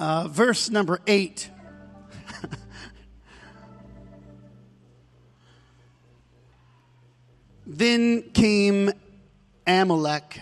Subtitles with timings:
[0.00, 1.50] uh, verse number 8.
[7.66, 8.90] then came
[9.66, 10.40] Amalek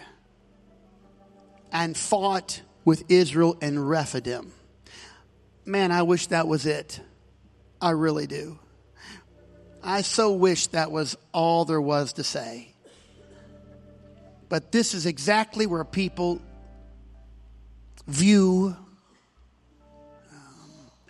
[1.72, 4.52] and fought with Israel and Rephidim.
[5.64, 7.00] Man, I wish that was it.
[7.80, 8.60] I really do.
[9.82, 12.74] I so wish that was all there was to say.
[14.48, 16.40] But this is exactly where people
[18.06, 18.76] view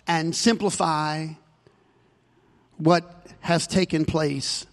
[0.09, 1.27] and simplify
[2.77, 4.65] what has taken place.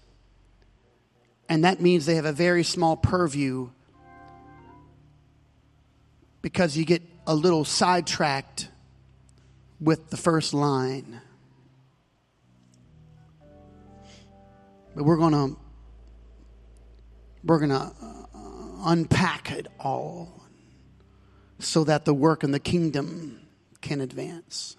[1.46, 3.68] And that means they have a very small purview
[6.40, 8.68] because you get a little sidetracked
[9.78, 11.20] with the first line.
[14.94, 15.56] But we're going to
[17.44, 17.92] we're going to uh,
[18.86, 20.42] unpack it all
[21.58, 23.46] so that the work in the kingdom
[23.82, 24.76] can advance.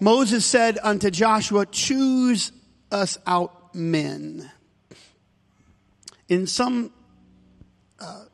[0.00, 2.52] Moses said unto Joshua, Choose
[2.92, 4.50] us out men.
[6.28, 6.92] In some
[7.98, 8.24] uh,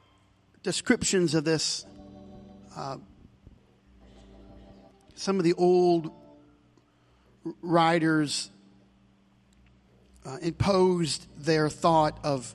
[0.63, 1.87] descriptions of this,
[2.77, 2.99] uh,
[5.15, 6.11] some of the old
[7.63, 8.51] writers
[10.27, 12.55] uh, imposed their thought of,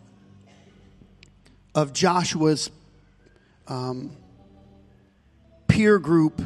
[1.74, 2.70] of Joshua's
[3.68, 4.16] um,
[5.68, 6.42] peer group,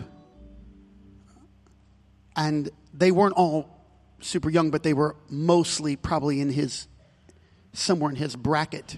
[2.35, 3.69] and they weren't all
[4.19, 6.87] super young, but they were mostly probably in his
[7.73, 8.97] somewhere in his bracket.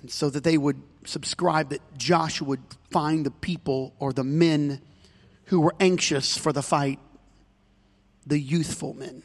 [0.00, 4.80] And so that they would subscribe that Joshua would find the people or the men
[5.46, 6.98] who were anxious for the fight,
[8.26, 9.22] the youthful men.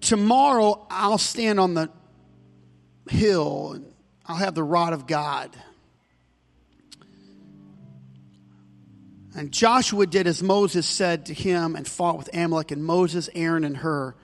[0.00, 1.90] Tomorrow I'll stand on the
[3.08, 3.92] hill and
[4.26, 5.56] I'll have the rod of God.
[9.36, 13.64] And Joshua did as Moses said to him and fought with Amalek and Moses, Aaron,
[13.64, 14.14] and Hur.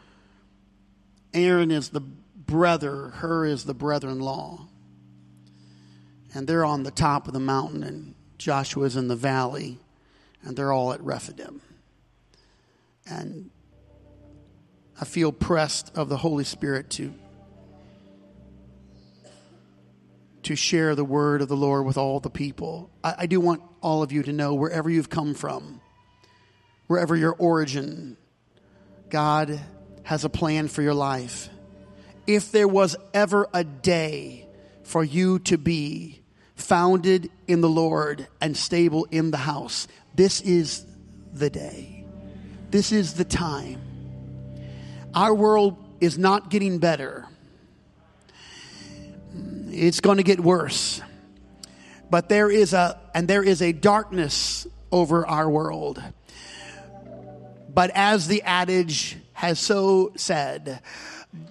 [1.34, 4.66] Aaron is the brother, Hur is the brother in law.
[6.34, 9.78] And they're on the top of the mountain, and Joshua's in the valley,
[10.42, 11.60] and they're all at Rephidim.
[13.06, 13.50] And
[14.98, 17.12] I feel pressed of the Holy Spirit to
[20.52, 22.90] to share the word of the Lord with all the people.
[23.02, 25.80] I, I do want all of you to know wherever you've come from,
[26.86, 28.16] wherever your origin,
[29.08, 29.58] God
[30.04, 31.48] has a plan for your life.
[32.26, 34.46] If there was ever a day
[34.84, 36.22] for you to be
[36.54, 40.84] founded in the Lord and stable in the house, this is
[41.32, 42.04] the day.
[42.70, 43.80] This is the time.
[45.14, 47.26] Our world is not getting better
[49.72, 51.00] it's going to get worse.
[52.10, 56.02] But there is a and there is a darkness over our world.
[57.74, 60.82] But as the adage has so said,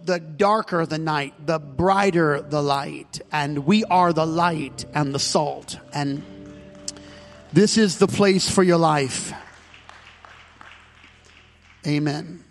[0.06, 5.20] the darker the night, the brighter the light, and we are the light and the
[5.20, 5.78] salt.
[5.92, 6.24] And
[7.52, 9.34] this is the place for your life.
[11.88, 12.44] Amen.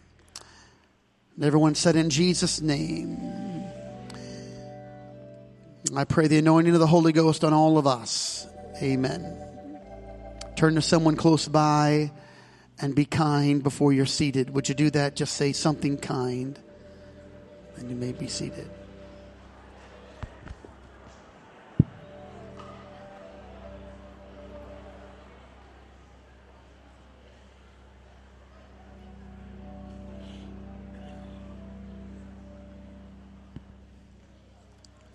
[1.40, 3.29] everyone said, In Jesus' name.
[5.96, 8.46] I pray the anointing of the Holy Ghost on all of us.
[8.82, 9.36] Amen.
[10.56, 12.12] Turn to someone close by
[12.80, 14.50] and be kind before you're seated.
[14.50, 15.16] Would you do that?
[15.16, 16.58] Just say something kind,
[17.76, 18.70] and you may be seated.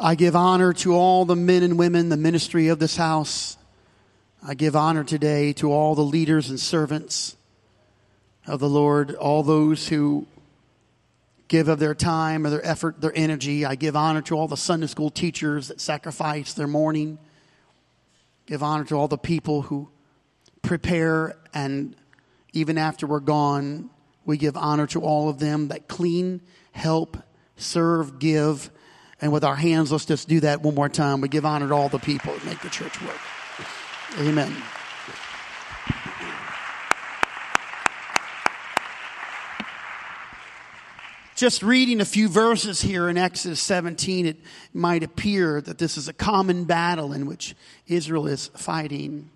[0.06, 3.58] I give honor to all the men and women, the ministry of this house.
[4.48, 7.36] I give honor today to all the leaders and servants
[8.46, 10.28] of the Lord, all those who
[11.48, 13.66] give of their time or their effort, their energy.
[13.66, 17.18] I give honor to all the Sunday school teachers that sacrifice their morning.
[18.46, 19.90] Give honor to all the people who
[20.62, 21.96] prepare and
[22.54, 23.90] even after we're gone,
[24.24, 26.42] we give honor to all of them that clean,
[26.74, 27.18] help,
[27.58, 28.70] serve, give,
[29.22, 31.22] and with our hands, let's just do that one more time.
[31.22, 33.20] We give honor to all the people that make the church work.
[34.20, 34.56] Amen.
[41.36, 44.38] Just reading a few verses here in Exodus 17, it
[44.74, 47.56] might appear that this is a common battle in which
[47.88, 49.30] Israel is fighting.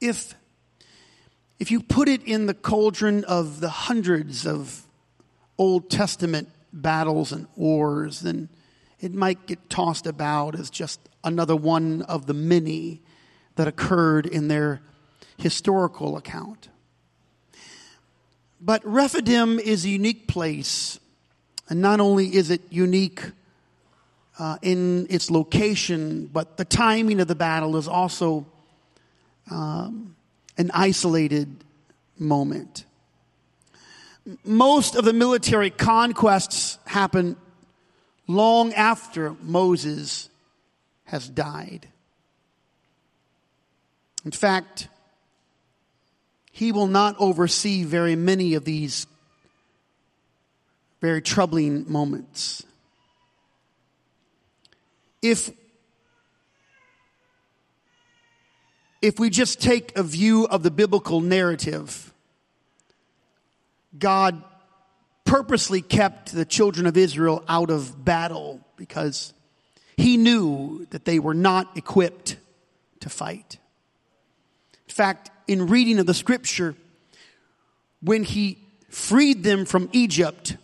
[0.00, 0.34] If,
[1.60, 4.86] if you put it in the cauldron of the hundreds of
[5.56, 8.48] Old Testament battles and wars, then
[9.00, 13.00] it might get tossed about as just another one of the many
[13.56, 14.80] that occurred in their
[15.36, 16.68] historical account.
[18.60, 20.98] But Rephidim is a unique place,
[21.68, 23.22] and not only is it unique
[24.38, 28.46] uh, in its location, but the timing of the battle is also
[29.50, 30.16] um,
[30.56, 31.64] an isolated
[32.18, 32.84] moment.
[34.44, 37.36] Most of the military conquests happen
[38.28, 40.28] long after Moses
[41.04, 41.88] has died.
[44.24, 44.88] In fact,
[46.52, 49.06] he will not oversee very many of these
[51.00, 52.64] very troubling moments.
[55.22, 55.50] If
[59.00, 62.12] if we just take a view of the biblical narrative,
[63.96, 64.42] God
[65.28, 69.34] purposely kept the children of Israel out of battle because
[69.98, 72.38] he knew that they were not equipped
[73.00, 73.58] to fight.
[74.88, 76.74] In fact, in reading of the scripture,
[78.00, 78.56] when he
[78.88, 80.56] freed them from Egypt,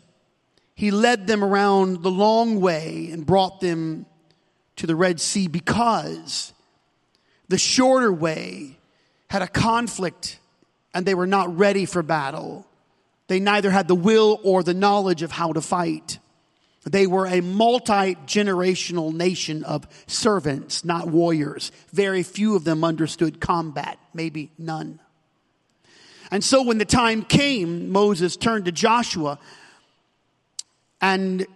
[0.74, 4.06] he led them around the long way and brought them
[4.76, 6.54] to the Red Sea because
[7.48, 8.78] the shorter way
[9.28, 10.38] had a conflict
[10.94, 12.66] and they were not ready for battle.
[13.26, 16.18] They neither had the will or the knowledge of how to fight.
[16.84, 21.72] They were a multi generational nation of servants, not warriors.
[21.92, 25.00] Very few of them understood combat, maybe none.
[26.30, 29.38] And so when the time came, Moses turned to Joshua
[31.00, 31.46] and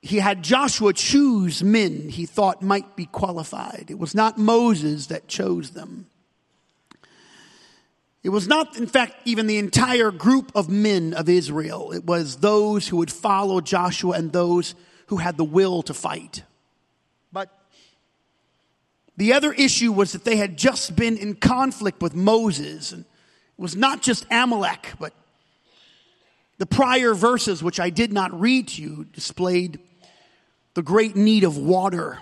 [0.00, 3.86] he had Joshua choose men he thought might be qualified.
[3.88, 6.06] It was not Moses that chose them.
[8.22, 11.92] It was not, in fact, even the entire group of men of Israel.
[11.92, 14.74] It was those who would follow Joshua and those
[15.06, 16.42] who had the will to fight.
[17.32, 17.50] But
[19.16, 22.92] the other issue was that they had just been in conflict with Moses.
[22.92, 25.12] And it was not just Amalek, but
[26.58, 29.78] the prior verses, which I did not read to you, displayed
[30.74, 32.18] the great need of water.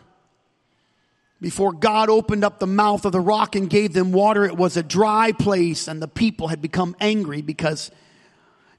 [1.40, 4.76] Before God opened up the mouth of the rock and gave them water, it was
[4.76, 7.90] a dry place, and the people had become angry because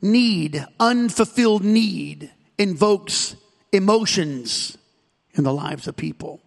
[0.01, 3.35] need, unfulfilled need, invokes
[3.71, 4.77] emotions
[5.33, 6.41] in the lives of people.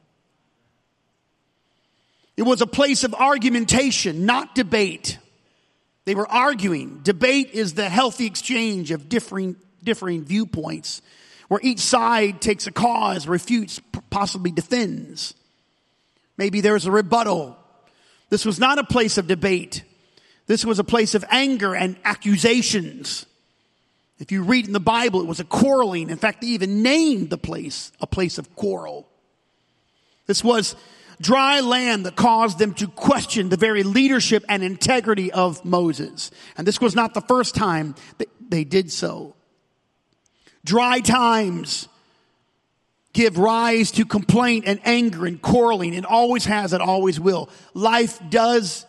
[2.36, 5.18] It was a place of argumentation, not debate.
[6.06, 7.00] They were arguing.
[7.02, 11.02] Debate is the healthy exchange of differing, differing viewpoints
[11.48, 15.34] where each side takes a cause, refutes, possibly defends.
[16.40, 17.54] Maybe there's a rebuttal.
[18.30, 19.84] This was not a place of debate.
[20.46, 23.26] This was a place of anger and accusations.
[24.18, 26.08] If you read in the Bible, it was a quarreling.
[26.08, 29.06] In fact, they even named the place a place of quarrel.
[30.26, 30.76] This was
[31.20, 36.30] dry land that caused them to question the very leadership and integrity of Moses.
[36.56, 39.34] And this was not the first time that they did so.
[40.64, 41.86] Dry times
[43.12, 45.94] give rise to complaint and anger and quarreling.
[45.94, 47.48] It always has, it always will.
[47.74, 48.86] Life does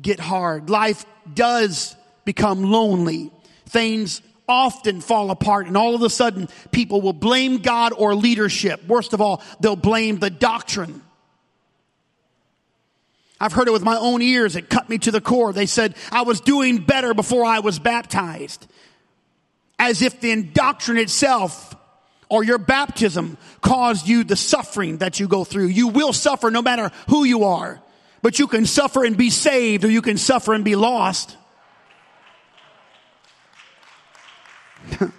[0.00, 0.70] get hard.
[0.70, 3.30] Life does become lonely.
[3.66, 8.84] Things often fall apart and all of a sudden people will blame God or leadership.
[8.86, 11.02] Worst of all, they'll blame the doctrine.
[13.40, 14.54] I've heard it with my own ears.
[14.54, 15.52] It cut me to the core.
[15.52, 18.66] They said I was doing better before I was baptized
[19.78, 21.74] as if the doctrine itself
[22.32, 25.66] or your baptism caused you the suffering that you go through.
[25.66, 27.78] You will suffer no matter who you are,
[28.22, 31.36] but you can suffer and be saved or you can suffer and be lost.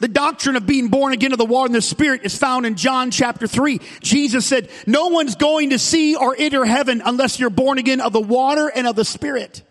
[0.00, 2.74] The doctrine of being born again of the water and the spirit is found in
[2.74, 3.80] John chapter 3.
[4.02, 8.12] Jesus said, no one's going to see or enter heaven unless you're born again of
[8.12, 9.62] the water and of the spirit.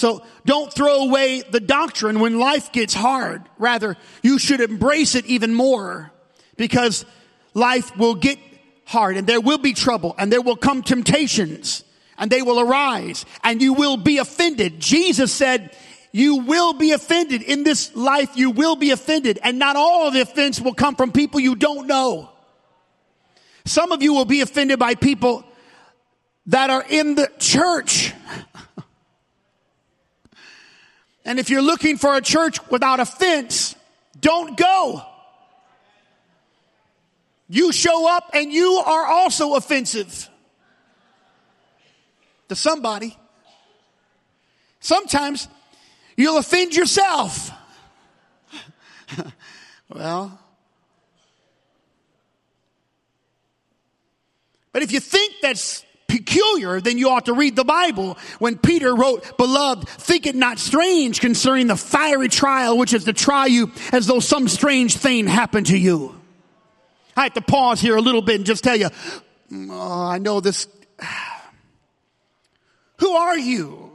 [0.00, 3.42] So don't throw away the doctrine when life gets hard.
[3.58, 6.10] Rather, you should embrace it even more
[6.56, 7.04] because
[7.52, 8.38] life will get
[8.86, 11.84] hard and there will be trouble and there will come temptations
[12.16, 14.80] and they will arise and you will be offended.
[14.80, 15.76] Jesus said,
[16.12, 18.38] you will be offended in this life.
[18.38, 21.56] You will be offended and not all of the offense will come from people you
[21.56, 22.30] don't know.
[23.66, 25.44] Some of you will be offended by people
[26.46, 28.14] that are in the church.
[31.30, 33.76] And if you're looking for a church without offense,
[34.20, 35.00] don't go.
[37.48, 40.28] You show up and you are also offensive
[42.48, 43.16] to somebody.
[44.80, 45.46] Sometimes
[46.16, 47.52] you'll offend yourself.
[49.92, 50.38] Well,
[54.72, 55.84] but if you think that's
[56.24, 58.18] peculiar, then you ought to read the Bible.
[58.38, 63.12] When Peter wrote, Beloved, think it not strange concerning the fiery trial which is to
[63.12, 66.14] try you as though some strange thing happened to you.
[67.16, 68.88] I have to pause here a little bit and just tell you,
[69.52, 70.68] oh, I know this.
[72.98, 73.90] Who are you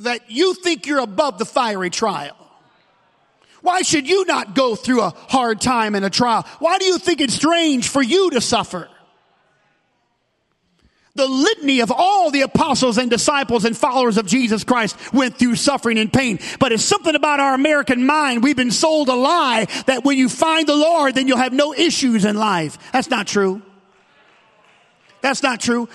[0.00, 2.36] that you think you're above the fiery trial?
[3.62, 6.46] Why should you not go through a hard time and a trial?
[6.58, 8.88] Why do you think it's strange for you to suffer?
[11.20, 15.56] The litany of all the apostles and disciples and followers of Jesus Christ went through
[15.56, 16.38] suffering and pain.
[16.58, 18.42] But it's something about our American mind.
[18.42, 21.74] We've been sold a lie that when you find the Lord, then you'll have no
[21.74, 22.78] issues in life.
[22.92, 23.60] That's not true.
[25.20, 25.90] That's not true.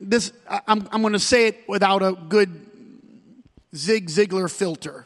[0.00, 0.32] This,
[0.66, 2.64] I'm, I'm going to say it without a good
[3.76, 5.04] Zig Ziglar filter.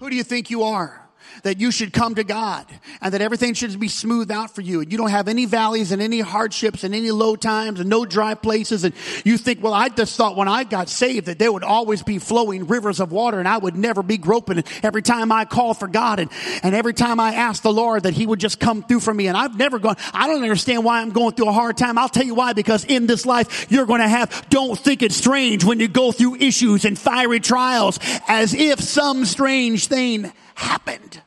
[0.00, 0.99] Who do you think you are?
[1.42, 2.66] That you should come to God
[3.00, 4.80] and that everything should be smoothed out for you.
[4.80, 8.04] And you don't have any valleys and any hardships and any low times and no
[8.04, 8.84] dry places.
[8.84, 8.94] And
[9.24, 12.18] you think, well, I just thought when I got saved that there would always be
[12.18, 15.88] flowing rivers of water and I would never be groping every time I call for
[15.88, 16.30] God and,
[16.62, 19.26] and every time I ask the Lord that he would just come through for me.
[19.26, 21.98] And I've never gone, I don't understand why I'm going through a hard time.
[21.98, 25.16] I'll tell you why, because in this life, you're going to have, don't think it's
[25.16, 31.22] strange when you go through issues and fiery trials as if some strange thing happened.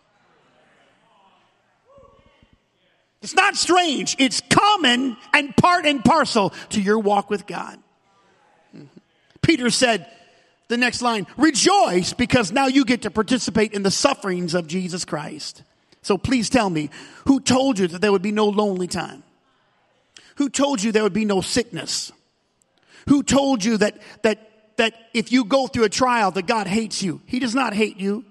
[3.23, 4.15] It's not strange.
[4.19, 7.79] It's common and part and parcel to your walk with God.
[9.41, 10.07] Peter said,
[10.67, 15.05] the next line, rejoice because now you get to participate in the sufferings of Jesus
[15.05, 15.63] Christ.
[16.01, 16.89] So please tell me,
[17.25, 19.23] who told you that there would be no lonely time?
[20.35, 22.11] Who told you there would be no sickness?
[23.07, 27.03] Who told you that, that, that if you go through a trial that God hates
[27.03, 27.21] you?
[27.25, 28.25] He does not hate you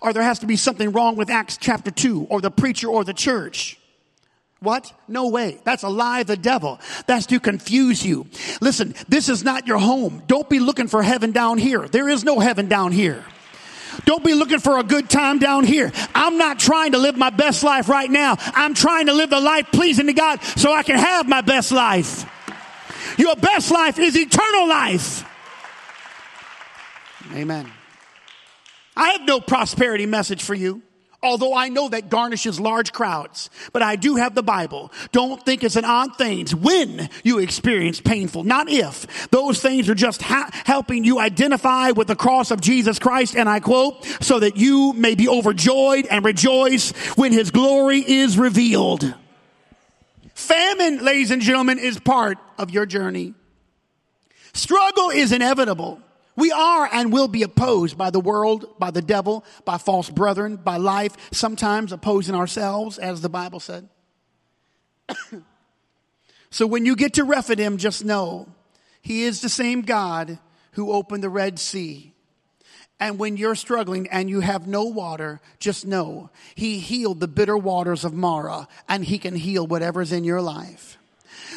[0.00, 3.04] or there has to be something wrong with Acts chapter 2 or the preacher or
[3.04, 3.79] the church.
[4.60, 4.92] What?
[5.08, 5.58] No way.
[5.64, 6.78] That's a lie of the devil.
[7.06, 8.26] That's to confuse you.
[8.60, 10.22] Listen, this is not your home.
[10.26, 11.88] Don't be looking for heaven down here.
[11.88, 13.24] There is no heaven down here.
[14.04, 15.90] Don't be looking for a good time down here.
[16.14, 18.36] I'm not trying to live my best life right now.
[18.38, 21.72] I'm trying to live the life pleasing to God so I can have my best
[21.72, 22.26] life.
[23.18, 25.24] Your best life is eternal life.
[27.34, 27.70] Amen.
[28.96, 30.82] I have no prosperity message for you.
[31.22, 34.90] Although I know that garnishes large crowds, but I do have the Bible.
[35.12, 39.28] Don't think it's an odd thing when you experience painful, not if.
[39.30, 43.50] Those things are just ha- helping you identify with the cross of Jesus Christ, and
[43.50, 49.14] I quote, so that you may be overjoyed and rejoice when his glory is revealed.
[50.34, 53.34] Famine, ladies and gentlemen, is part of your journey.
[54.54, 56.00] Struggle is inevitable.
[56.36, 60.56] We are and will be opposed by the world, by the devil, by false brethren,
[60.56, 63.88] by life, sometimes opposing ourselves, as the Bible said.
[66.50, 68.48] so when you get to Rephidim, just know
[69.02, 70.38] he is the same God
[70.72, 72.14] who opened the Red Sea.
[73.00, 77.56] And when you're struggling and you have no water, just know he healed the bitter
[77.56, 80.98] waters of Marah and he can heal whatever's in your life.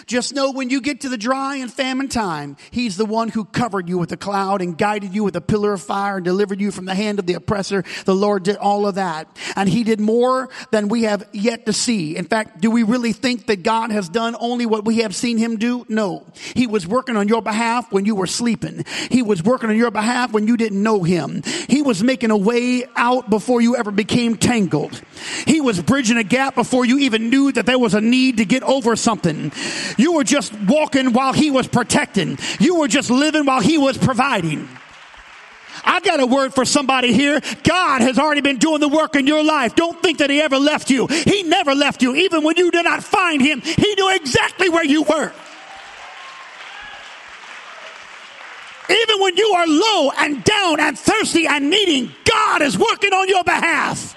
[0.06, 3.46] Just know when you get to the dry and famine time, He's the one who
[3.46, 6.60] covered you with a cloud and guided you with a pillar of fire and delivered
[6.60, 7.84] you from the hand of the oppressor.
[8.06, 9.28] The Lord did all of that.
[9.56, 12.16] And He did more than we have yet to see.
[12.16, 15.38] In fact, do we really think that God has done only what we have seen
[15.38, 15.86] Him do?
[15.90, 16.26] No.
[16.56, 18.86] He was working on your behalf when you were sleeping.
[19.10, 21.42] He was working on your behalf when you didn't know Him.
[21.68, 25.02] He was making a way out before you ever became tangled.
[25.46, 28.46] He was bridging a gap before you even knew that there was a need to
[28.46, 29.52] get over something.
[29.98, 32.38] You were just walking while he was protecting.
[32.60, 34.68] You were just living while he was providing.
[35.86, 37.42] I got a word for somebody here.
[37.64, 39.76] God has already been doing the work in your life.
[39.76, 41.08] Don't think that he ever left you.
[41.08, 42.16] He never left you.
[42.16, 45.32] Even when you did not find him, he knew exactly where you were.
[48.90, 53.28] Even when you are low and down and thirsty and needing, God is working on
[53.28, 54.16] your behalf.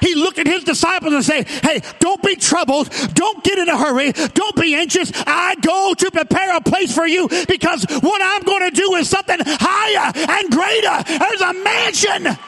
[0.00, 2.90] He looked at his disciples and said, Hey, don't be troubled.
[3.14, 4.12] Don't get in a hurry.
[4.12, 5.12] Don't be anxious.
[5.26, 9.08] I go to prepare a place for you because what I'm going to do is
[9.08, 11.18] something higher and greater.
[11.18, 12.38] There's a mansion.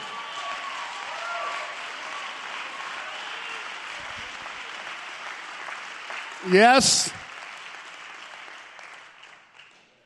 [6.51, 7.11] Yes.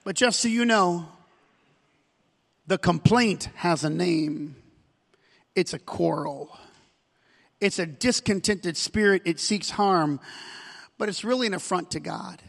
[0.04, 1.08] But just so you know,
[2.68, 4.56] the complaint has a name.
[5.56, 6.56] It's a quarrel.
[7.60, 9.24] It's a discontented spirit.
[9.26, 10.20] It seeks harm,
[10.98, 12.42] but it's really an affront to God.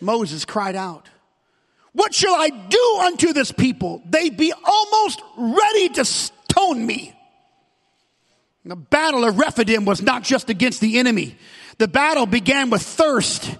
[0.00, 1.08] Moses cried out,
[1.92, 4.02] What shall I do unto this people?
[4.08, 7.14] They be almost ready to stone me.
[8.64, 11.36] The battle of Rephidim was not just against the enemy.
[11.78, 13.56] The battle began with thirst.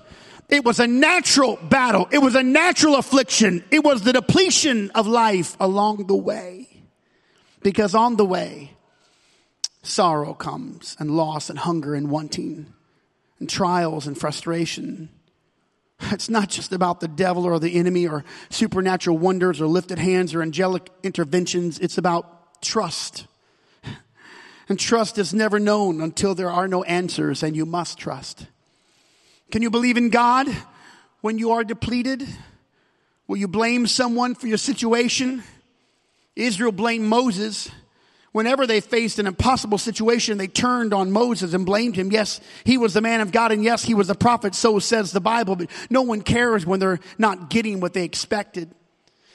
[0.49, 2.09] It was a natural battle.
[2.13, 3.65] It was a natural affliction.
[3.71, 6.69] It was the depletion of life along the way.
[7.63, 8.73] Because on the way,
[9.83, 12.73] sorrow comes and loss and hunger and wanting
[13.39, 15.09] and trials and frustration.
[16.11, 20.35] It's not just about the devil or the enemy or supernatural wonders or lifted hands
[20.35, 21.79] or angelic interventions.
[21.79, 23.27] It's about trust.
[24.69, 28.47] And trust is never known until there are no answers and you must trust.
[29.51, 30.49] Can you believe in God
[31.21, 32.27] when you are depleted?
[33.27, 35.43] Will you blame someone for your situation?
[36.37, 37.71] Israel blamed Moses.
[38.33, 42.11] Whenever they faced an impossible situation, they turned on Moses and blamed him.
[42.11, 45.13] Yes, he was the man of God, and yes, he was the prophet, so says
[45.13, 48.71] the Bible, but no one cares when they're not getting what they expected.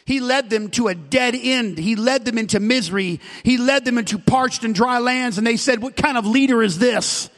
[0.06, 1.77] He led them to a dead end.
[1.77, 3.20] He led them into misery.
[3.44, 6.63] He led them into parched and dry lands, and they said, What kind of leader
[6.63, 7.30] is this?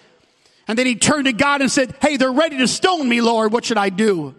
[0.68, 3.52] And then he turned to God and said, Hey, they're ready to stone me, Lord.
[3.52, 4.36] What should I do?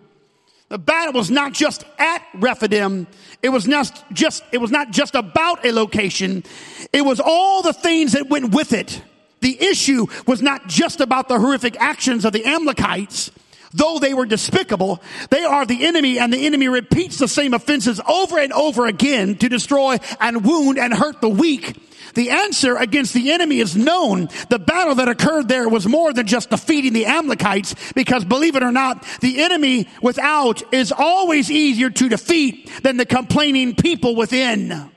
[0.70, 3.08] The battle was not just at Rephidim.
[3.42, 6.44] It was not just, it was not just about a location.
[6.92, 9.02] It was all the things that went with it.
[9.40, 13.32] The issue was not just about the horrific actions of the Amalekites.
[13.72, 18.00] Though they were despicable, they are the enemy and the enemy repeats the same offenses
[18.08, 21.76] over and over again to destroy and wound and hurt the weak.
[22.14, 24.28] The answer against the enemy is known.
[24.48, 28.62] The battle that occurred there was more than just defeating the Amalekites because believe it
[28.62, 34.90] or not, the enemy without is always easier to defeat than the complaining people within.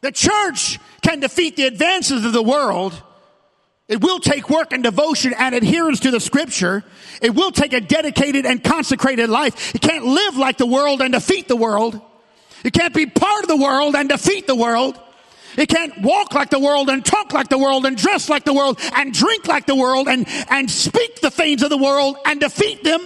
[0.00, 3.00] The church can defeat the advances of the world.
[3.88, 6.82] It will take work and devotion and adherence to the scripture.
[7.20, 9.74] It will take a dedicated and consecrated life.
[9.74, 12.00] You can't live like the world and defeat the world.
[12.64, 14.98] You can't be part of the world and defeat the world.
[15.56, 18.54] You can't walk like the world and talk like the world and dress like the
[18.54, 22.40] world and drink like the world and, and speak the things of the world and
[22.40, 23.00] defeat them.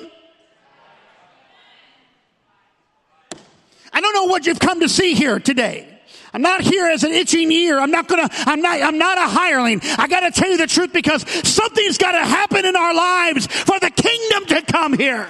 [3.92, 5.92] I don't know what you've come to see here today.
[6.32, 7.80] I'm not here as an itching ear.
[7.80, 9.80] I'm not gonna, I'm not, I'm not a hireling.
[9.96, 13.90] I gotta tell you the truth because something's gotta happen in our lives for the
[13.90, 15.26] kingdom to come here.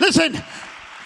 [0.00, 0.42] Listen,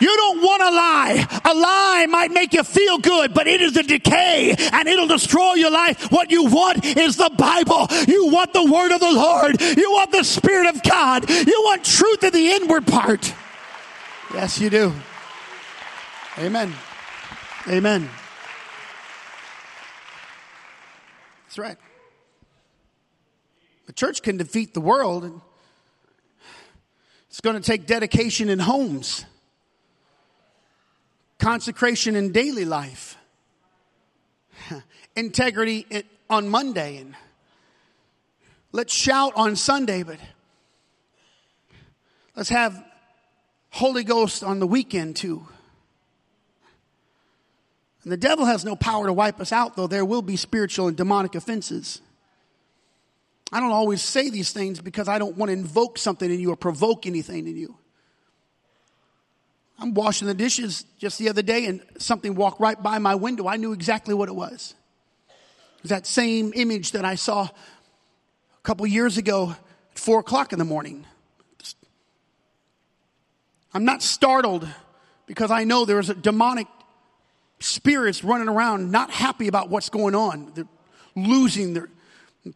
[0.01, 1.41] you don't want a lie.
[1.45, 5.55] A lie might make you feel good, but it is a decay and it'll destroy
[5.55, 6.11] your life.
[6.11, 7.87] What you want is the Bible.
[8.07, 9.61] You want the word of the Lord.
[9.61, 11.29] You want the Spirit of God.
[11.29, 13.35] You want truth in the inward part.
[14.35, 14.93] Yes, you do.
[16.39, 16.73] Amen.
[17.67, 18.09] Amen.
[21.47, 21.77] That's right.
[23.87, 25.41] The church can defeat the world.
[27.31, 29.25] It's going to take dedication in homes
[31.39, 33.17] consecration in daily life,
[35.17, 35.87] integrity
[36.29, 37.15] on Monday, and
[38.73, 40.19] let's shout on Sunday, but
[42.37, 42.85] let's have
[43.71, 45.47] Holy Ghost on the weekend too.
[48.03, 50.89] And the devil has no power to wipe us out, though there will be spiritual
[50.89, 52.01] and demonic offenses.
[53.53, 56.53] I don't always say these things because I don't want to invoke something in you
[56.53, 57.77] or provoke anything in you.
[59.79, 63.47] I'm washing the dishes just the other day and something walked right by my window.
[63.47, 64.75] I knew exactly what it was.
[65.29, 69.55] It was that same image that I saw a couple years ago
[69.93, 71.07] at four o'clock in the morning.
[73.73, 74.67] I'm not startled
[75.27, 76.67] because I know there's a demonic
[77.61, 80.53] spirits running around not happy about what's going on.
[80.55, 80.67] They're
[81.15, 81.89] losing their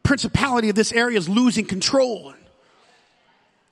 [0.03, 2.35] principality of this area is losing control.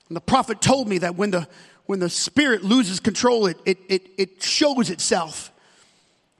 [0.07, 1.47] And the prophet told me that when the
[1.85, 5.51] when the spirit loses control, it, it, it, it shows itself.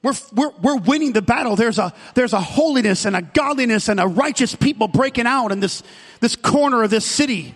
[0.04, 1.56] We're, we're, we're winning the battle.
[1.56, 5.60] There's a, there's a holiness and a godliness and a righteous people breaking out in
[5.60, 5.84] this,
[6.20, 7.54] this corner of this city.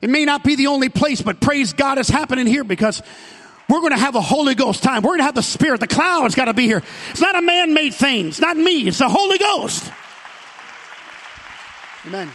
[0.00, 3.02] It may not be the only place, but praise God is happening here because
[3.68, 5.02] we're going to have a Holy Ghost time.
[5.02, 5.78] We're going to have the Spirit.
[5.78, 6.82] The cloud's got to be here.
[7.10, 8.28] It's not a man-made thing.
[8.28, 8.88] It's not me.
[8.88, 9.92] It's the Holy Ghost.
[12.06, 12.30] Amen.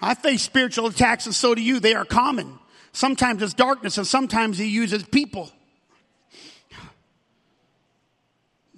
[0.00, 1.80] I face spiritual attacks and so do you.
[1.80, 2.58] They are common.
[2.92, 5.50] Sometimes it's darkness and sometimes he uses people.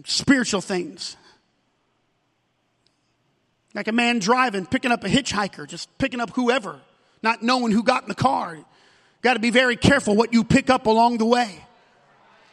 [0.05, 1.17] Spiritual things.
[3.75, 6.81] Like a man driving, picking up a hitchhiker, just picking up whoever,
[7.23, 8.59] not knowing who got in the car.
[9.23, 11.65] Got to be very careful what you pick up along the way.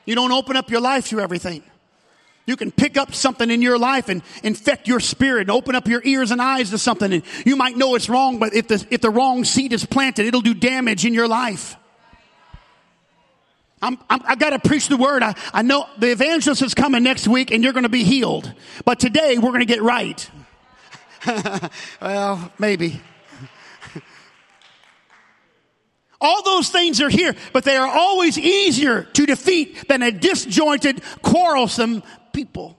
[0.06, 1.64] You don't open up your life to everything.
[2.48, 5.86] You can pick up something in your life and infect your spirit and open up
[5.86, 7.12] your ears and eyes to something.
[7.12, 10.26] And you might know it's wrong, but if the, if the wrong seed is planted,
[10.26, 11.76] it'll do damage in your life.
[13.82, 15.24] I'm, I'm, i got to preach the word.
[15.24, 18.52] I, I know the evangelist is coming next week and you're going to be healed.
[18.86, 20.32] But today we're going to get right.
[22.02, 23.02] well, maybe.
[26.22, 31.04] All those things are here, but they are always easier to defeat than a disjointed,
[31.22, 32.04] quarrelsome
[32.38, 32.78] people.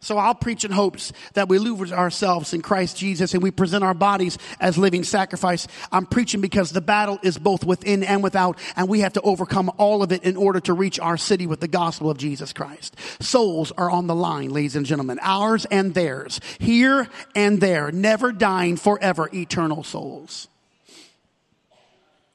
[0.00, 3.84] So I'll preach in hopes that we lose ourselves in Christ Jesus and we present
[3.84, 5.68] our bodies as living sacrifice.
[5.92, 9.70] I'm preaching because the battle is both within and without, and we have to overcome
[9.76, 12.96] all of it in order to reach our city with the gospel of Jesus Christ.
[13.22, 18.32] Souls are on the line, ladies and gentlemen, ours and theirs, here and there, never
[18.32, 20.48] dying forever, eternal souls.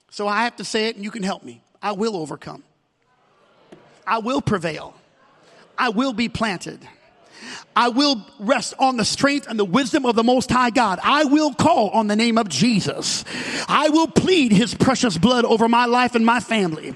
[0.09, 1.61] So I have to say it and you can help me.
[1.81, 2.63] I will overcome.
[4.07, 4.93] I will prevail.
[5.77, 6.79] I will be planted.
[7.75, 10.99] I will rest on the strength and the wisdom of the Most High God.
[11.03, 13.25] I will call on the name of Jesus.
[13.67, 16.95] I will plead His precious blood over my life and my family.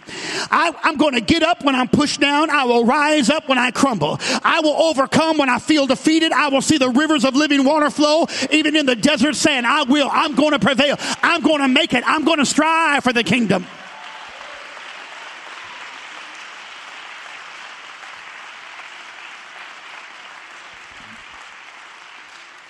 [0.49, 2.49] I, am going to get up when I'm pushed down.
[2.49, 4.19] I will rise up when I crumble.
[4.41, 6.31] I will overcome when I feel defeated.
[6.31, 9.67] I will see the rivers of living water flow, even in the desert sand.
[9.67, 10.09] I will.
[10.09, 10.95] I'm going to prevail.
[11.21, 12.05] I'm going to make it.
[12.07, 13.65] I'm going to strive for the kingdom.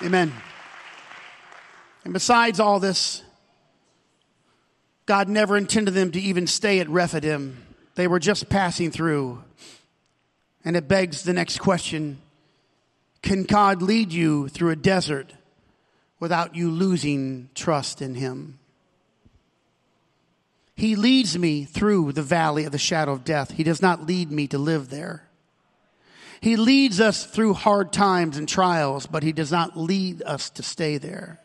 [0.01, 0.31] Amen.
[2.05, 3.21] And besides all this,
[5.05, 7.57] God never intended them to even stay at Rephidim.
[7.95, 9.43] They were just passing through.
[10.63, 12.19] And it begs the next question
[13.21, 15.33] Can God lead you through a desert
[16.19, 18.59] without you losing trust in Him?
[20.75, 23.51] He leads me through the valley of the shadow of death.
[23.51, 25.28] He does not lead me to live there.
[26.41, 30.63] He leads us through hard times and trials, but he does not lead us to
[30.63, 31.39] stay there.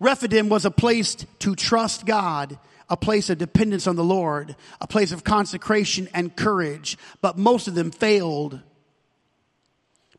[0.00, 4.86] Rephidim was a place to trust God, a place of dependence on the Lord, a
[4.86, 8.60] place of consecration and courage, but most of them failed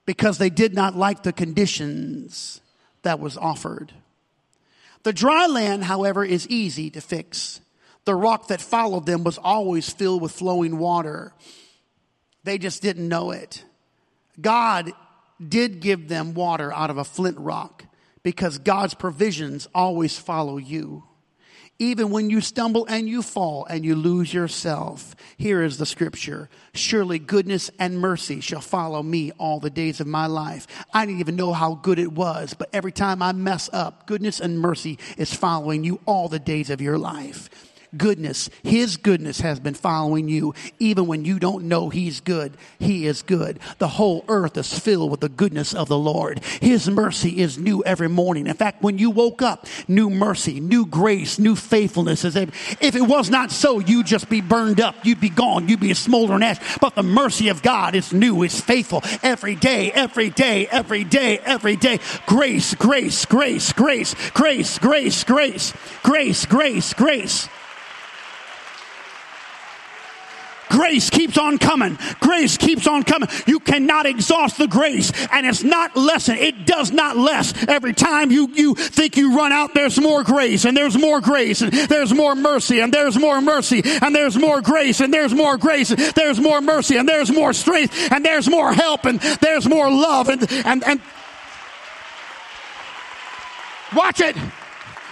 [0.06, 2.62] because they did not like the conditions
[3.04, 3.94] that was offered.
[5.04, 7.62] The dry land, however, is easy to fix.
[8.06, 11.34] The rock that followed them was always filled with flowing water.
[12.44, 13.64] They just didn't know it.
[14.40, 14.92] God
[15.46, 17.86] did give them water out of a flint rock
[18.24, 21.04] because God's provisions always follow you.
[21.82, 26.50] Even when you stumble and you fall and you lose yourself, here is the scripture.
[26.74, 30.68] Surely goodness and mercy shall follow me all the days of my life.
[30.94, 34.42] I didn't even know how good it was, but every time I mess up, goodness
[34.42, 37.50] and mercy is following you all the days of your life
[37.98, 40.54] goodness, His goodness has been following you.
[40.80, 43.60] Even when you don't know He's good, He is good.
[43.78, 46.44] The whole earth is filled with the goodness of the Lord.
[46.62, 48.48] His mercy is new every morning.
[48.48, 52.26] In fact, when you woke up, new mercy, new grace, new faithfulness.
[52.26, 54.96] As if, if it was not so, you'd just be burned up.
[55.04, 55.68] You'd be gone.
[55.68, 56.58] You'd be a smoldering ash.
[56.80, 61.40] But the mercy of God is new, is faithful every day, every day, every day,
[61.40, 62.00] every day.
[62.26, 65.74] Grace, grace, grace, grace, grace, grace, grace,
[66.04, 67.50] grace, grace, grace.
[70.70, 71.98] Grace keeps on coming.
[72.20, 73.28] Grace keeps on coming.
[73.48, 76.38] You cannot exhaust the grace and it's not lessen.
[76.38, 77.54] It does not less.
[77.68, 81.62] Every time you, you think you run out, there's more grace and there's more grace
[81.62, 85.58] and there's more mercy and there's more mercy and there's more grace and there's more
[85.58, 89.68] grace and there's more mercy and there's more strength and there's more help and there's
[89.68, 91.02] more love and, and, and
[93.96, 94.36] watch it.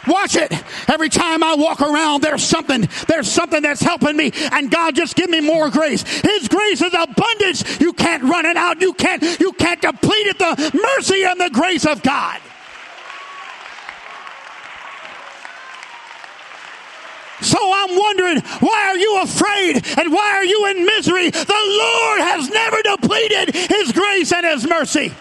[0.07, 0.51] Watch it.
[0.89, 4.31] Every time I walk around, there's something, there's something that's helping me.
[4.51, 6.03] And God, just give me more grace.
[6.21, 7.79] His grace is abundance.
[7.79, 8.81] You can't run it out.
[8.81, 10.39] You can't, you can't deplete it.
[10.39, 12.39] The mercy and the grace of God.
[17.41, 21.29] So I'm wondering, why are you afraid and why are you in misery?
[21.29, 25.13] The Lord has never depleted His grace and His mercy.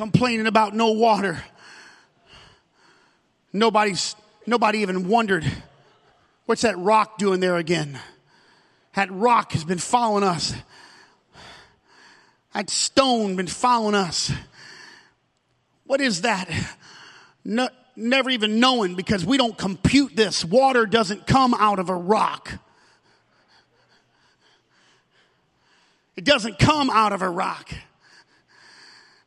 [0.00, 1.44] Complaining about no water.
[3.52, 5.44] Nobody's, nobody even wondered,
[6.46, 8.00] what's that rock doing there again?
[8.94, 10.54] That rock has been following us.
[12.54, 14.32] That stone been following us.
[15.84, 16.48] What is that?
[17.44, 20.46] No, never even knowing because we don't compute this.
[20.46, 22.52] Water doesn't come out of a rock.
[26.16, 27.70] It doesn't come out of a rock.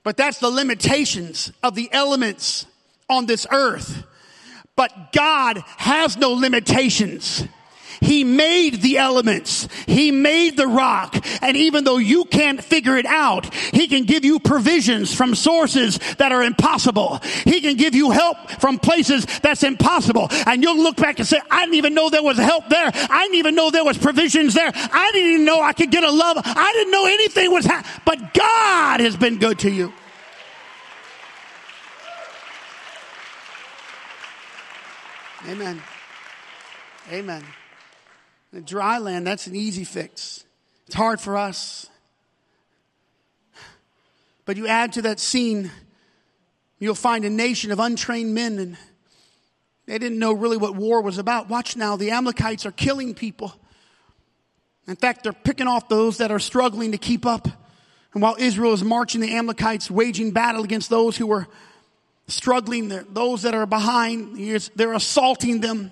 [0.04, 2.66] But that's the limitations of the elements
[3.10, 4.04] on this earth.
[4.76, 7.46] But God has no limitations.
[8.02, 9.68] He made the elements.
[9.86, 11.16] He made the rock.
[11.42, 16.00] And even though you can't figure it out, He can give you provisions from sources
[16.18, 17.20] that are impossible.
[17.44, 20.28] He can give you help from places that's impossible.
[20.46, 22.92] And you'll look back and say, I didn't even know there was help there.
[22.94, 24.72] I didn't even know there was provisions there.
[24.74, 26.38] I didn't even know I could get a love.
[26.44, 28.02] I didn't know anything was happening.
[28.06, 29.94] But God has been good to you.
[35.48, 35.82] Amen.
[37.12, 37.44] Amen.
[38.54, 40.46] The dry land, that's an easy fix.
[40.86, 41.88] It's hard for us.
[44.46, 45.72] But you add to that scene,
[46.78, 48.78] you'll find a nation of untrained men and
[49.88, 51.50] they didn't know really what war was about.
[51.50, 53.54] Watch now, the Amalekites are killing people.
[54.88, 57.48] In fact, they're picking off those that are struggling to keep up.
[58.14, 61.48] And while Israel is marching, the Amalekites waging battle against those who were
[62.28, 64.38] struggling, those that are behind,
[64.76, 65.92] they're assaulting them.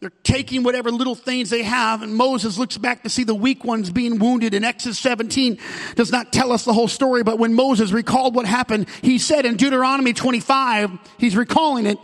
[0.00, 3.64] They're taking whatever little things they have, and Moses looks back to see the weak
[3.64, 4.54] ones being wounded.
[4.54, 5.58] In Exodus 17
[5.94, 9.44] does not tell us the whole story, but when Moses recalled what happened, he said
[9.44, 11.98] in Deuteronomy 25, he's recalling it.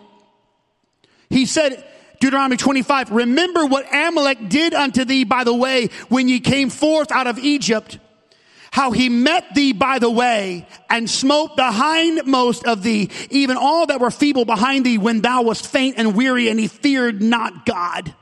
[1.31, 1.83] He said,
[2.21, 7.11] Deuteronomy 25, remember what Amalek did unto thee by the way when ye came forth
[7.11, 7.99] out of Egypt
[8.77, 13.87] how he met thee by the way and smote the hindmost of thee, even all
[13.87, 17.65] that were feeble behind thee when thou wast faint and weary and he feared not
[17.65, 18.15] God.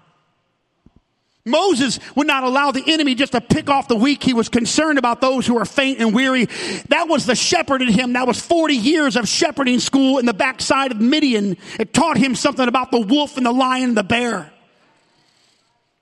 [1.45, 4.23] Moses would not allow the enemy just to pick off the weak.
[4.23, 6.45] He was concerned about those who were faint and weary.
[6.89, 8.13] That was the shepherd in him.
[8.13, 11.57] That was 40 years of shepherding school in the backside of Midian.
[11.81, 14.54] It taught him something about the wolf and the lion and the bear.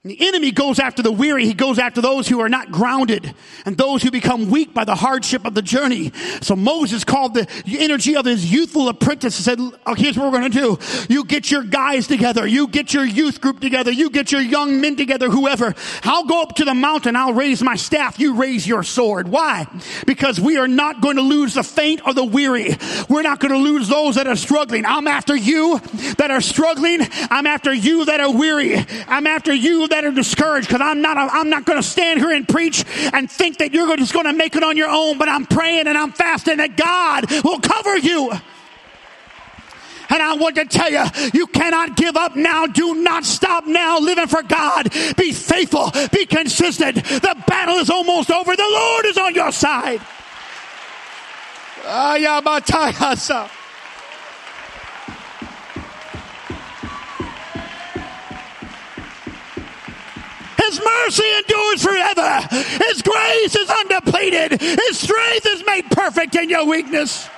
[0.04, 1.46] The enemy goes after the weary.
[1.46, 3.32] He goes after those who are not grounded
[3.64, 6.10] and those who become weak by the hardship of the journey.
[6.40, 7.46] So Moses called the
[7.78, 11.06] energy of his youthful apprentice and said, oh, here's what we're going to do.
[11.08, 12.44] You get your guys together.
[12.44, 13.92] You get your youth group together.
[13.92, 15.72] You get your young men together, whoever.
[16.02, 17.14] I'll go up to the mountain.
[17.14, 18.18] I'll raise my staff.
[18.18, 19.28] You raise your sword.
[19.28, 19.68] Why?
[20.04, 22.76] Because we are not going to lose the faint or the weary.
[23.08, 24.84] We're not going to lose those that are struggling.
[24.84, 25.78] I'm after you
[26.18, 27.02] that are struggling.
[27.30, 28.84] I'm after you that are weary.
[29.06, 32.33] I'm after you that are discouraged because I'm not, I'm not going to stand here
[32.33, 35.28] and preach and think that you're just going to make it on your own, but
[35.28, 38.31] I'm praying and I'm fasting that God will cover you.
[40.09, 42.66] And I want to tell you, you cannot give up now.
[42.66, 44.92] Do not stop now living for God.
[45.16, 45.90] Be faithful.
[46.12, 46.96] Be consistent.
[46.96, 48.55] The battle is almost over.
[48.55, 50.02] The Lord is on your side.
[51.85, 52.16] Ah,
[60.66, 62.46] His mercy endures forever.
[62.87, 64.61] His grace is undepleted.
[64.61, 67.29] His strength is made perfect in your weakness.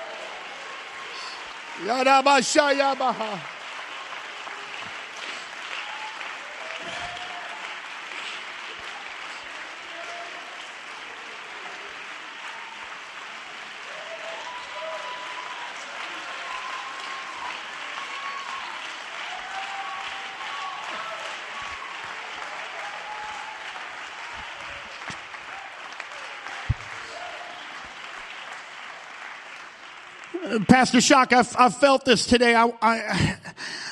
[30.67, 32.55] Pastor Shock, I've, I've, felt this today.
[32.55, 33.37] I, I,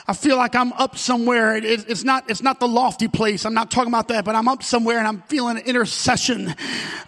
[0.05, 1.55] I feel like I'm up somewhere.
[1.55, 3.45] It, it's not, it's not the lofty place.
[3.45, 6.53] I'm not talking about that, but I'm up somewhere and I'm feeling intercession.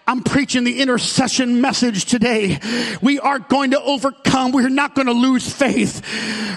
[0.08, 2.60] I'm preaching the intercession message today.
[3.02, 4.52] We are going to overcome.
[4.52, 6.02] We're not going to lose faith.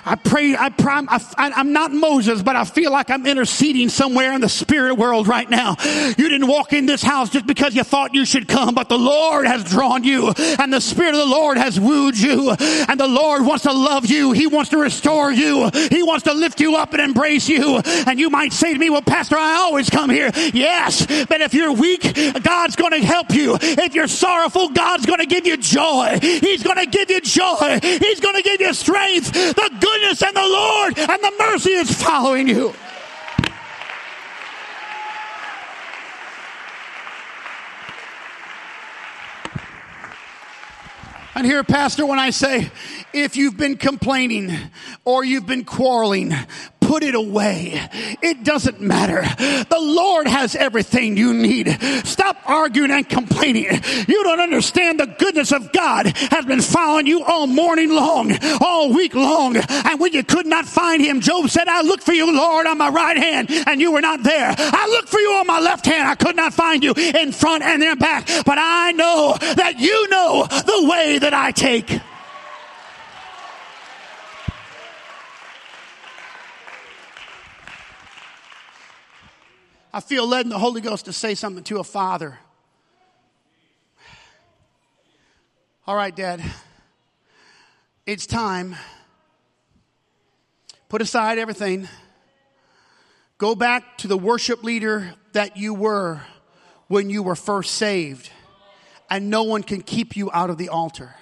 [0.05, 4.33] I pray, I pray, I, am not Moses, but I feel like I'm interceding somewhere
[4.33, 5.77] in the spirit world right now.
[5.85, 8.99] You didn't walk in this house just because you thought you should come, but the
[8.99, 13.09] Lord has drawn you and the spirit of the Lord has wooed you and the
[13.09, 14.33] Lord wants to love you.
[14.33, 15.71] He wants to restore you.
[15.91, 17.81] He wants to lift you up and embrace you.
[18.07, 20.31] And you might say to me, well, pastor, I always come here.
[20.53, 22.03] Yes, but if you're weak,
[22.43, 23.57] God's going to help you.
[23.61, 26.19] If you're sorrowful, God's going to give you joy.
[26.21, 27.79] He's going to give you joy.
[27.83, 29.33] He's going to give you strength.
[29.33, 32.75] The goodness and the Lord and the mercy is following you.
[41.35, 42.71] And here, Pastor, when I say,
[43.13, 44.51] if you've been complaining
[45.05, 46.33] or you've been quarreling,
[46.89, 47.79] put it away.
[48.23, 49.21] It doesn't matter.
[49.65, 51.69] The Lord has everything you need.
[52.05, 53.67] Stop arguing and complaining.
[54.09, 58.95] You don't understand the goodness of God has been following you all morning long, all
[58.95, 59.59] week long.
[59.59, 62.79] And when you could not find him, Job said, I looked for you, Lord, on
[62.79, 64.55] my right hand, and you were not there.
[64.57, 66.09] I looked for you on my left hand.
[66.09, 68.27] I could not find you in front and in back.
[68.47, 72.01] But I know that you know the way that I take.
[79.93, 82.39] I feel led in the Holy Ghost to say something to a father.
[85.87, 86.43] All right, Dad.
[88.05, 88.77] It's time.
[90.91, 91.89] Put aside everything.
[93.39, 96.21] Go back to the worship leader that you were
[96.89, 98.31] when you were first saved,
[99.09, 101.15] and no one can keep you out of the altar.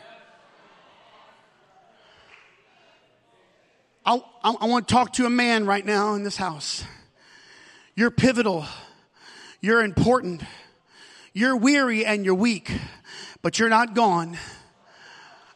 [4.05, 6.85] I, I, I want to talk to a man right now in this house.
[7.97, 8.67] You're pivotal.
[9.63, 10.43] You're important.
[11.33, 12.71] You're weary and you're weak,
[13.41, 14.37] but you're not gone.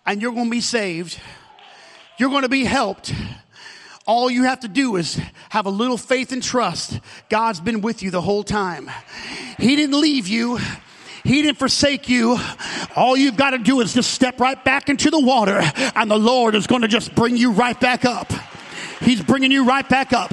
[0.06, 1.20] And you're going to be saved.
[2.18, 3.12] You're going to be helped.
[4.06, 6.98] All you have to do is have a little faith and trust.
[7.28, 8.90] God's been with you the whole time.
[9.58, 10.58] He didn't leave you.
[11.22, 12.38] He didn't forsake you.
[12.96, 15.60] All you've got to do is just step right back into the water
[15.94, 18.32] and the Lord is going to just bring you right back up.
[19.00, 20.32] He's bringing you right back up.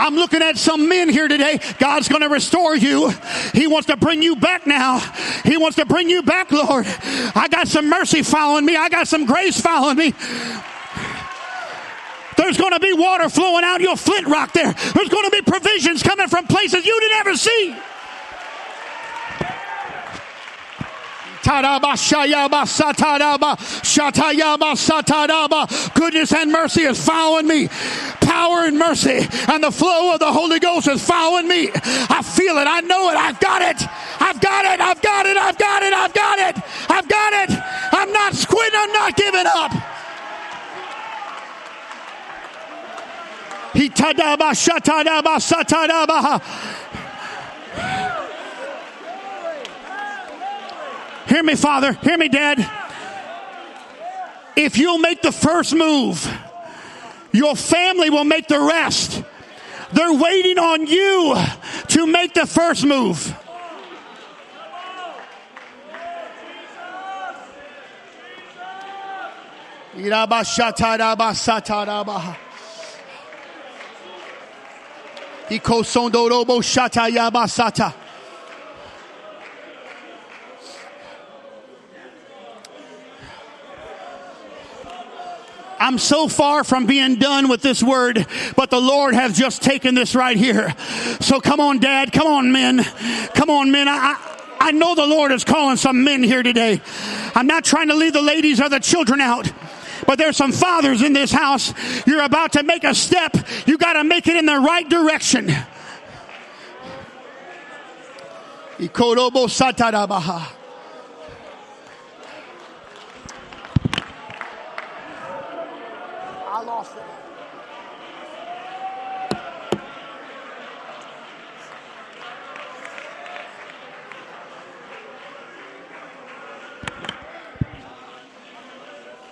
[0.00, 1.60] I'm looking at some men here today.
[1.78, 3.12] God's going to restore you.
[3.52, 4.98] He wants to bring you back now.
[5.44, 6.86] He wants to bring you back, Lord.
[6.86, 8.76] I got some mercy following me.
[8.76, 10.14] I got some grace following me.
[12.38, 14.72] There's going to be water flowing out your flint rock there.
[14.72, 17.76] There's going to be provisions coming from places you didn't ever see.
[25.94, 27.68] Goodness and mercy is following me.
[28.30, 31.68] Power and mercy and the flow of the Holy Ghost is following me.
[31.74, 32.68] I feel it.
[32.68, 33.16] I know it.
[33.16, 33.82] I've got it.
[34.20, 34.80] I've got it.
[34.80, 35.36] I've got it.
[35.36, 35.92] I've got it.
[35.92, 36.56] I've got it.
[36.88, 37.50] I've got it.
[37.92, 38.78] I'm not quitting.
[38.78, 39.72] I'm not giving up.
[51.26, 51.94] Hear me, Father.
[51.94, 52.70] Hear me, Dad.
[54.54, 56.32] If you'll make the first move,
[57.32, 59.22] your family will make the rest.
[59.92, 61.36] They're waiting on you
[61.88, 63.34] to make the first move.
[75.50, 77.92] Iko sondorobo shata yabasata.
[85.80, 89.94] I'm so far from being done with this word, but the Lord has just taken
[89.94, 90.74] this right here.
[91.20, 92.12] So come on, dad.
[92.12, 92.84] Come on, men.
[93.34, 93.88] Come on, men.
[93.88, 94.30] I, I
[94.62, 96.82] I know the Lord is calling some men here today.
[97.34, 99.50] I'm not trying to leave the ladies or the children out.
[100.06, 101.72] But there's some fathers in this house.
[102.06, 103.36] You're about to make a step.
[103.66, 105.50] You got to make it in the right direction.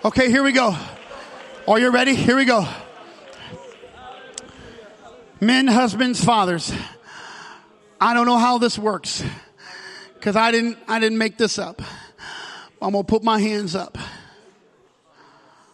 [0.09, 0.75] Okay, here we go.
[1.69, 2.15] Are you ready?
[2.15, 2.67] Here we go.
[5.39, 6.73] Men, husbands, fathers.
[8.01, 9.23] I don't know how this works
[10.15, 11.83] because I didn't, I didn't make this up.
[12.81, 13.99] I'm going to put my hands up.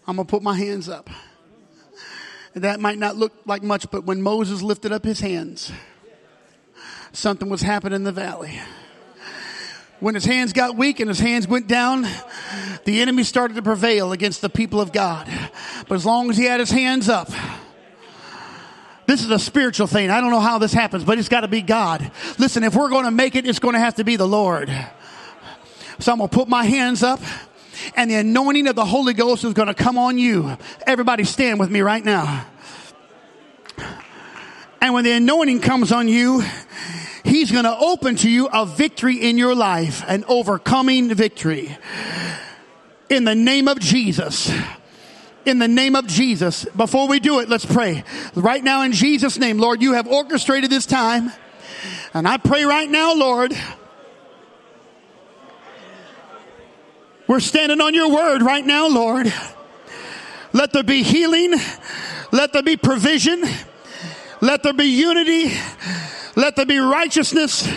[0.04, 1.08] I'm going to put my hands up.
[2.54, 5.70] That might not look like much, but when Moses lifted up his hands,
[7.12, 8.58] something was happening in the valley.
[10.00, 12.06] When his hands got weak and his hands went down,
[12.84, 15.26] the enemy started to prevail against the people of God.
[15.88, 17.30] But as long as he had his hands up,
[19.06, 20.10] this is a spiritual thing.
[20.10, 22.10] I don't know how this happens, but it's got to be God.
[22.38, 24.68] Listen, if we're going to make it, it's going to have to be the Lord.
[25.98, 27.20] So I'm going to put my hands up
[27.96, 30.56] and the anointing of the Holy Ghost is going to come on you.
[30.86, 32.46] Everybody stand with me right now.
[34.80, 36.42] And when the anointing comes on you,
[37.24, 41.76] He's going to open to you a victory in your life, an overcoming victory.
[43.08, 44.52] In the name of Jesus.
[45.46, 46.66] In the name of Jesus.
[46.76, 48.04] Before we do it, let's pray.
[48.34, 51.32] Right now, in Jesus' name, Lord, you have orchestrated this time.
[52.12, 53.52] And I pray right now, Lord,
[57.26, 59.32] we're standing on your word right now, Lord.
[60.52, 61.54] Let there be healing.
[62.32, 63.42] Let there be provision.
[64.40, 65.52] Let there be unity.
[66.36, 67.68] Let there be righteousness.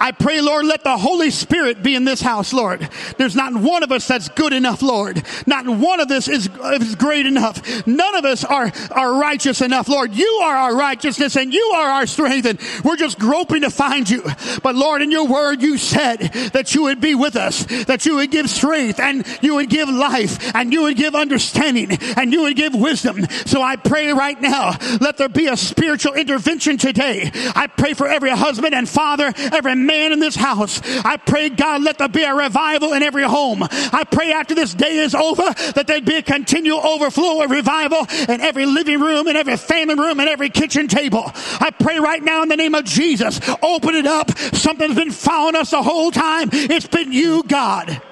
[0.00, 2.88] I pray, Lord, let the Holy Spirit be in this house, Lord.
[3.16, 5.22] There's not one of us that's good enough, Lord.
[5.46, 7.86] Not one of us is, is great enough.
[7.86, 10.14] None of us are, are righteous enough, Lord.
[10.14, 14.08] You are our righteousness and you are our strength and we're just groping to find
[14.08, 14.22] you.
[14.62, 16.18] But Lord, in your word, you said
[16.52, 19.88] that you would be with us, that you would give strength and you would give
[19.88, 23.26] life and you would give understanding and you would give wisdom.
[23.46, 27.30] So I pray right now, let there be a spiritual intervention today.
[27.54, 30.80] I pray for every husband and father, every man in this house.
[31.04, 33.62] I pray, God, let there be a revival in every home.
[33.62, 35.42] I pray after this day is over
[35.74, 39.94] that there'd be a continual overflow of revival in every living room, in every family
[39.94, 41.24] room, in every kitchen table.
[41.60, 44.36] I pray right now in the name of Jesus, open it up.
[44.38, 46.50] Something's been following us the whole time.
[46.52, 48.02] It's been you, God.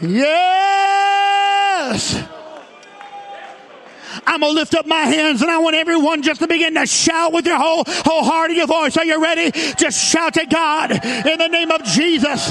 [0.00, 1.18] Yes.
[4.26, 7.32] I'm gonna lift up my hands and I want everyone just to begin to shout
[7.32, 8.96] with your whole whole heart of your voice.
[8.96, 9.50] Are you ready?
[9.76, 12.50] Just shout to God in the name of Jesus.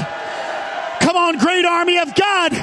[1.02, 2.54] Come on, great army of God.